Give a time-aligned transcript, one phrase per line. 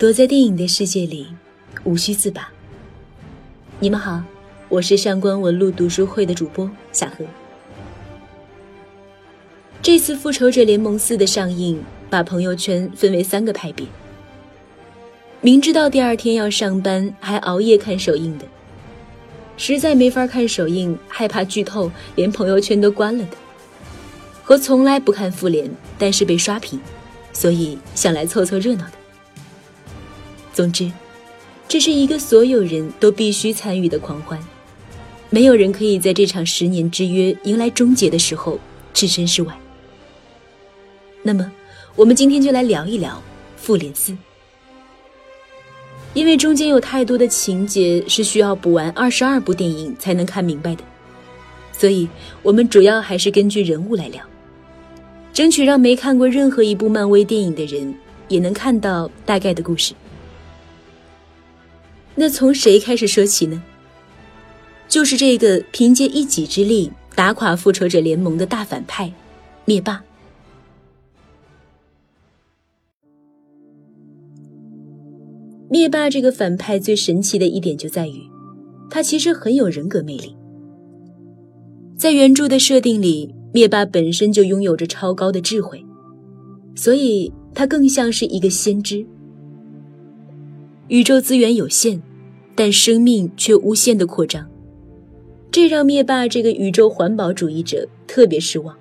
[0.00, 1.26] 躲在电影的世界里，
[1.84, 2.50] 无需自拔。
[3.78, 4.22] 你们好，
[4.70, 7.26] 我是上官文路读书会的主播夏荷。
[9.82, 11.78] 这次《复仇者联盟四》的上映，
[12.08, 13.86] 把朋友圈分为三个派别：
[15.42, 18.46] 明知道第二天要上班还熬夜看首映的，
[19.58, 23.36] 实在没法看首映，害怕剧透，连朋友圈都关了的，
[24.42, 26.80] 和从来不看复联，但是被刷屏，
[27.34, 28.99] 所以想来凑凑热闹的。
[30.52, 30.90] 总之，
[31.68, 34.38] 这是一个所有人都必须参与的狂欢，
[35.30, 38.58] 没有人可以在这场十年之约迎来终结的时候
[38.92, 39.56] 置身事外。
[41.22, 41.50] 那么，
[41.94, 43.12] 我们今天就来聊一聊
[43.56, 44.12] 《复联四》，
[46.14, 50.82] 因为中间有太多的情节是需要补完二十二部电影才能看明白的，
[51.72, 52.08] 所以
[52.42, 54.24] 我们主要还是根据人物来聊，
[55.32, 57.94] 争取让没看过任何一部漫威电影的人
[58.26, 59.94] 也能看到大概的故事。
[62.14, 63.62] 那从谁开始说起呢？
[64.88, 69.12] 就是这个凭借一己之力打垮复仇者联盟的大反派——
[69.64, 70.02] 灭霸。
[75.70, 78.20] 灭霸这个反派最神奇的一点就在于，
[78.90, 80.34] 他其实很有人格魅力。
[81.96, 85.86] 在原著的设定里，灭霸本身就拥有着超高的智慧，
[86.74, 89.06] 所以他更像是一个先知。
[90.90, 92.02] 宇宙资源有限，
[92.56, 94.50] 但生命却无限的扩张，
[95.48, 98.76] 这让灭霸这个宇宙环保主义者特别失望。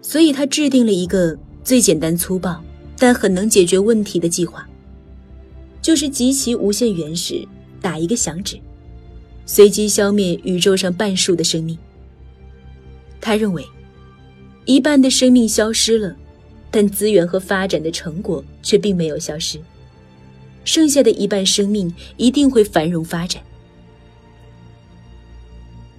[0.00, 2.62] 所以他制定了一个最简单粗暴，
[2.96, 4.64] 但很能解决问题的计划。
[5.82, 7.44] 就是集齐无限原石，
[7.80, 8.56] 打一个响指，
[9.44, 11.76] 随机消灭宇宙上半数的生命。
[13.20, 13.66] 他认为，
[14.66, 16.14] 一半的生命消失了，
[16.70, 19.58] 但资源和发展的成果却并没有消失，
[20.64, 23.42] 剩下的一半生命一定会繁荣发展。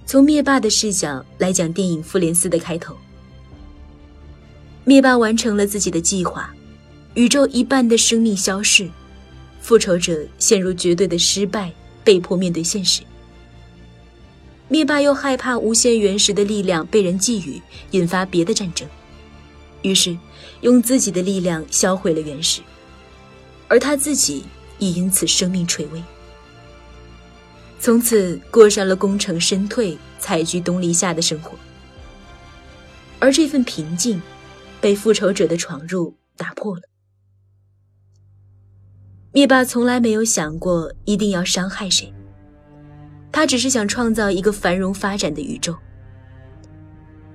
[0.04, 2.96] 从灭霸的视角来讲，电影《复联四》的开头，
[4.84, 6.54] 灭霸完成了自己的计划，
[7.14, 8.88] 宇宙一半的生命消逝。
[9.60, 11.72] 复仇者陷入绝对的失败，
[12.04, 13.02] 被迫面对现实。
[14.68, 17.60] 灭霸又害怕无限原石的力量被人觊觎，
[17.90, 18.88] 引发别的战争，
[19.82, 20.16] 于是
[20.60, 22.60] 用自己的力量销毁了原石，
[23.66, 24.44] 而他自己
[24.78, 26.02] 也因此生命垂危，
[27.78, 31.52] 从此过上了功成身退、采菊东篱下的生活。
[33.18, 34.20] 而这份平静，
[34.80, 36.82] 被复仇者的闯入打破了。
[39.32, 42.12] 灭霸从来没有想过一定要伤害谁，
[43.32, 45.76] 他只是想创造一个繁荣发展的宇宙。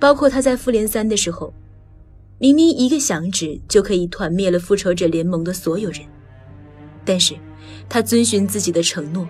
[0.00, 1.54] 包括他在复联三的时候，
[2.38, 6.00] 明明一个响指就可以团灭了复仇者联盟的所有人，
[7.04, 7.34] 但是
[7.88, 9.28] 他遵循自己的承诺，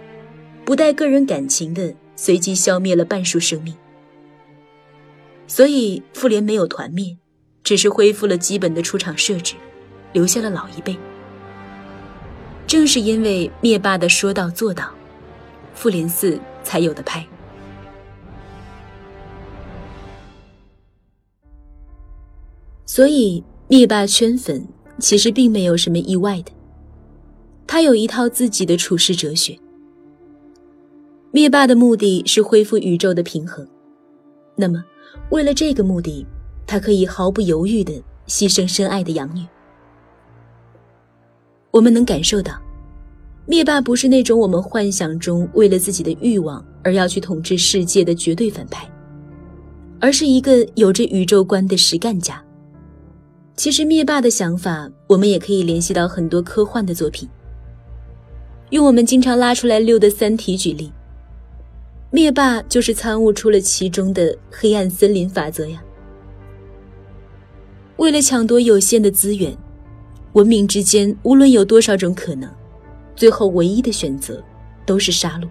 [0.64, 3.74] 不带个人感情的随机消灭了半数生命。
[5.46, 7.16] 所以复联没有团灭，
[7.62, 9.54] 只是恢复了基本的出场设置，
[10.12, 10.96] 留下了老一辈。
[12.66, 14.90] 正是因为灭霸的说到做到，
[15.74, 17.26] 复联四才有的拍。
[22.86, 24.66] 所以灭霸圈粉
[24.98, 26.52] 其实并没有什么意外的，
[27.72, 29.58] 他有一套自己的处世哲学。
[31.30, 33.66] 灭霸的目的是恢复宇宙的平衡，
[34.54, 34.84] 那么
[35.30, 36.26] 为了这个目的，
[36.66, 37.94] 他可以毫不犹豫的
[38.26, 39.46] 牺牲深爱的养女。
[41.70, 42.60] 我们能感受到，
[43.46, 48.86] 灭霸不是那种我们幻想中为了自己的欲望而要去统治世界的绝对反派，
[49.98, 52.44] 而是一个有着宇宙观的实干家。
[53.56, 57.26] 其实，灭霸的想法我们也可以联系到很多科幻的作品。
[58.72, 60.90] 用我们经常拉出来溜的《三体》举例，
[62.10, 65.84] 灭霸就是参悟出了其中的黑暗森林法则呀。
[67.98, 69.54] 为了抢夺有限的资源。
[70.32, 72.50] 文明之间，无论有多少种可能，
[73.14, 74.42] 最后唯一的选择
[74.86, 75.46] 都是杀戮。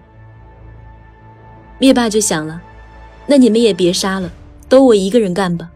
[1.78, 2.60] 灭霸就想了，
[3.28, 4.28] 那你们也别杀了，
[4.68, 5.70] 都我一个人干吧。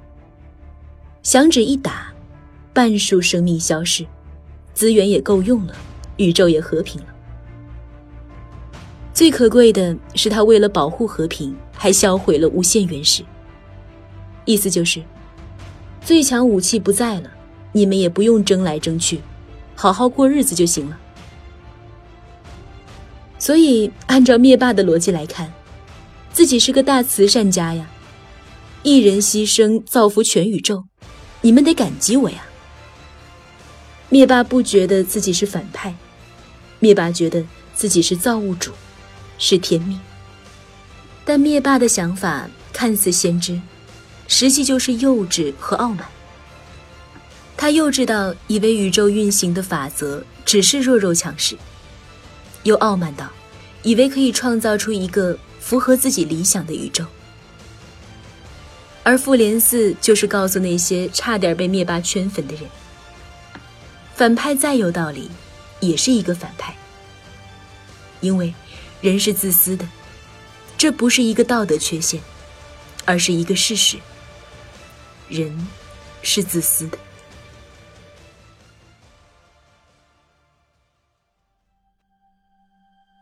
[1.23, 2.13] 响指一打，
[2.75, 4.05] 半数生命消失，
[4.75, 5.77] 资源也够用了，
[6.17, 7.07] 宇宙也和平了。
[9.17, 13.25] 最可贵的是，他为了保护和平，还销毁了无限原石。
[14.45, 15.03] 意思就是，
[16.05, 17.31] 最强武器不在了。
[17.73, 19.23] 你们也不用争来争去，
[19.75, 20.99] 好好过日子就行了。
[23.39, 25.51] 所以，按照灭霸的逻辑来看，
[26.31, 27.89] 自己是个大慈善家呀，
[28.83, 30.85] 一人牺牲造福全宇宙，
[31.41, 32.45] 你们得感激我呀。
[34.11, 35.95] 灭霸不觉得自己是反派，
[36.81, 37.43] 灭霸觉得
[37.75, 38.73] 自己是造物主，
[39.39, 39.99] 是天命。
[41.25, 43.61] 但灭霸的想法看似先知，
[44.29, 46.07] 实际就是幼稚和傲慢。
[47.57, 51.57] 他幼稚到以为宇宙运行的法则只是弱肉强食，
[52.65, 53.29] 又傲慢到
[53.83, 57.05] 以为可以创造出一个符合自己理想的宇宙。
[59.03, 62.65] 而复联四就是告诉那些差点被灭霸圈粉的人：
[64.15, 65.31] 反派再有道理，
[65.81, 66.77] 也是一个反派。
[68.21, 68.53] 因为
[69.07, 69.87] 人是自私的，
[70.77, 72.21] 这不是一个道德缺陷，
[73.05, 73.97] 而是一个事实。
[75.29, 75.69] 人
[76.23, 76.99] 是自私的。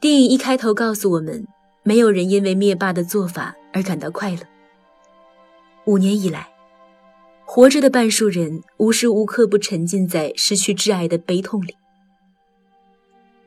[0.01, 1.47] 电影一开头告诉我们，
[1.83, 4.39] 没有人因为灭霸的做法而感到快乐。
[5.85, 6.49] 五年以来，
[7.45, 11.77] 活着的半数人无时无刻不沉浸在失去挚爱的悲痛里。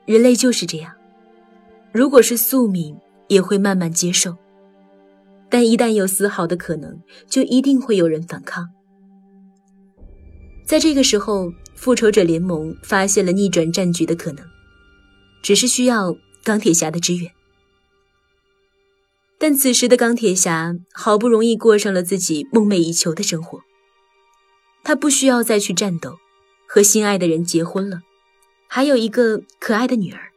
[0.06, 0.94] 人类就是这样，
[1.98, 2.96] 如果是宿命，
[3.28, 4.34] 也会慢慢接受；
[5.50, 8.70] 但一旦有丝毫的可能，就一定会有人反抗。
[10.64, 14.46] 在这个时候，复仇者联盟发现了逆转战局的可能，
[15.42, 17.32] 只是需要钢铁侠的支援。
[19.40, 23.62] 但此时的钢铁侠好不容易过上了自己梦寐以求的生活，
[24.84, 26.18] 他不需要再去战斗，
[26.68, 28.02] 和心爱的人结婚了，
[28.68, 30.32] 还有一个可爱的女儿。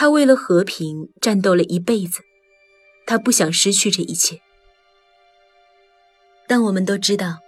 [0.00, 2.20] 他为了和平战斗了一辈子，
[3.04, 4.40] 他不想失去这一切。
[6.46, 7.38] 但我们都知道，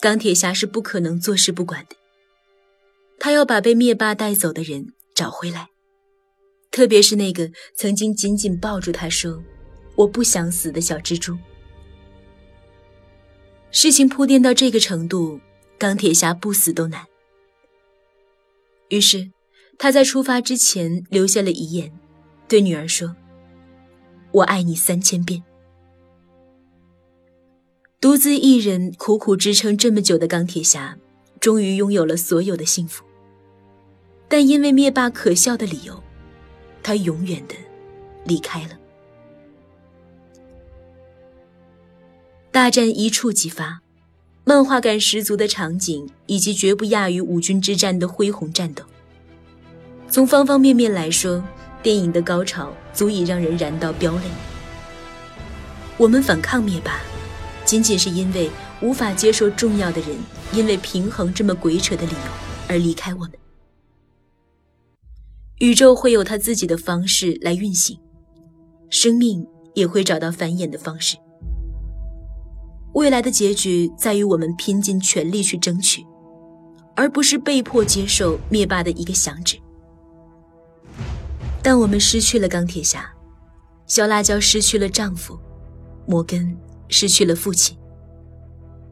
[0.00, 1.96] 钢铁侠是不可能坐视不管的。
[3.18, 5.70] 他要把被灭霸带走的人找回来，
[6.70, 9.42] 特别是那个曾经紧紧抱住他说。
[9.96, 11.36] 我不想死的小蜘蛛。
[13.72, 15.40] 事情铺垫到这个程度，
[15.76, 17.04] 钢铁侠不死都难。
[18.90, 19.32] 于是，
[19.78, 21.92] 他在出发之前留下了遗言，
[22.48, 23.14] 对女儿说
[24.32, 25.42] ：“我爱你三千遍。”
[28.00, 30.98] 独自一人苦苦支撑这么久的钢铁侠，
[31.40, 33.04] 终于拥有了所有的幸福。
[34.28, 36.02] 但因为灭霸可笑的理由，
[36.82, 37.54] 他永远的
[38.24, 38.70] 离开了。
[42.50, 43.80] 大战一触即发，
[44.44, 48.84] 漫画感十足的场景以及绝不亚于五军之战的恢宏战斗。
[50.10, 51.42] 从方方面面来说，
[51.82, 54.22] 电影的高潮足以让人燃到飙泪。
[55.98, 57.00] 我们反抗灭霸，
[57.66, 58.50] 仅仅是因为
[58.80, 60.16] 无法接受重要的人
[60.52, 62.32] 因为平衡这么鬼扯的理由
[62.68, 63.32] 而离开我们。
[65.58, 67.98] 宇宙会有它自己的方式来运行，
[68.88, 71.18] 生命也会找到繁衍的方式。
[72.94, 76.02] 未来的结局在于我们拼尽全力去争取，
[76.96, 79.58] 而不是被迫接受灭霸的一个响指。
[81.62, 83.08] 但我们失去了钢铁侠，
[83.86, 85.38] 小辣椒失去了丈夫，
[86.06, 86.56] 摩根
[86.88, 87.76] 失去了父亲，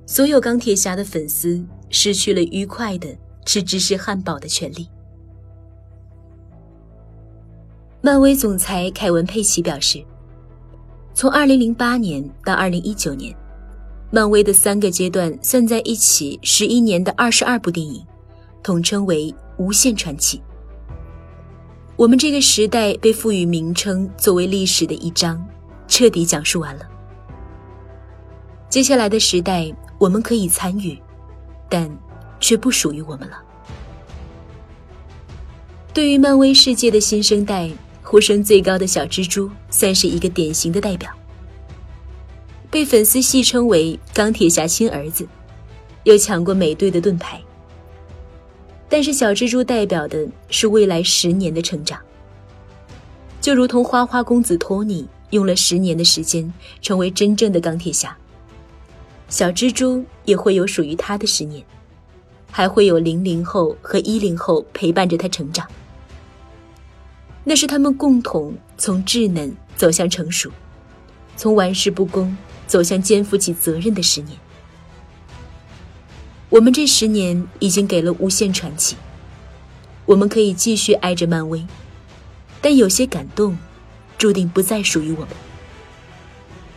[0.06, 3.08] 所有钢铁侠的粉丝失去了愉快的
[3.44, 4.88] 吃芝士汉堡的权利。
[8.02, 10.04] 漫威总裁凯文·佩奇表示，
[11.14, 13.36] 从2008年到2019年。
[14.12, 18.06] 漫威的三个阶段算在一起，十一年的二十二部电影，
[18.62, 20.38] 统称为《无限传奇》。
[21.96, 25.42] 我们这个时代被赋予名称，作为历史的一章，
[25.88, 26.86] 彻底讲述完了。
[28.68, 30.98] 接下来的时代，我们可以参与，
[31.70, 31.90] 但
[32.38, 33.42] 却不属于我们了。
[35.94, 37.70] 对于漫威世界的新生代，
[38.02, 41.10] 呼声最高的小蜘蛛算是一个典型的代表。
[42.70, 45.26] 被粉丝戏称为“钢铁侠亲儿子”，
[46.04, 47.40] 又抢过美队的盾牌。
[48.88, 52.00] 但是小蜘蛛代表的是未来十年的成长，
[53.40, 58.16] 就如同花花公子托尼用了十年的时间成为真正的钢铁侠，
[59.28, 61.64] 小蜘蛛也会有属于他的十年，
[62.50, 65.66] 还会有零零后和一零后陪伴着他成长。
[67.44, 70.50] 那是他们共同从稚嫩走向成熟，
[71.36, 72.36] 从玩世不恭。
[72.68, 74.36] 走向肩负起责任的十年，
[76.48, 78.96] 我们这十年已经给了无限传奇。
[80.04, 81.66] 我们可以继续爱着漫威，
[82.60, 83.58] 但有些感动，
[84.16, 85.30] 注定不再属于我们。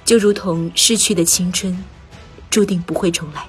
[0.03, 1.83] 就如同逝去的青春，
[2.49, 3.45] 注定不会重来。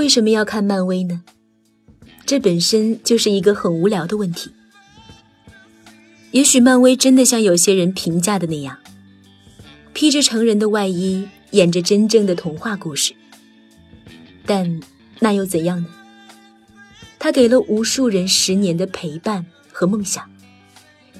[0.00, 1.24] 为什么要看漫威呢？
[2.24, 4.50] 这本身就是一个很无聊的问题。
[6.30, 8.78] 也许漫威真的像有些人评价的那样，
[9.92, 13.12] 披着成人的外衣，演着真正的童话故事。
[14.46, 14.80] 但
[15.18, 15.88] 那又怎样呢？
[17.18, 20.30] 他给了无数人十年的陪伴和梦想，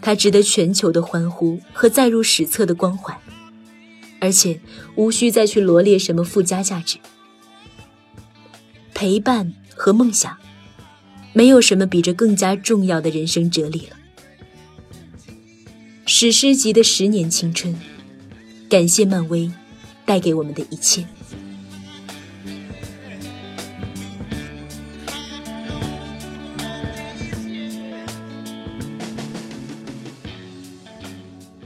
[0.00, 3.14] 他值得全球的欢呼和载入史册的光环，
[4.20, 4.58] 而且
[4.94, 6.96] 无需再去罗列什么附加价值。
[9.00, 10.36] 陪伴和梦想，
[11.32, 13.96] 没有什么比这更加重要的人生哲理了。
[16.04, 17.74] 史诗级的十年青春，
[18.68, 19.50] 感谢漫威
[20.04, 21.06] 带给我们的一切。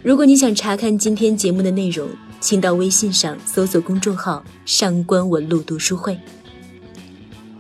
[0.05, 6.17] 如果你想查看今天节目的内容，请到微信上搜索公众号“上官文露读书会”。